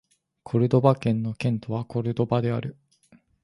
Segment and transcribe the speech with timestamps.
[0.41, 2.75] コルドバ県の県都はコルドバである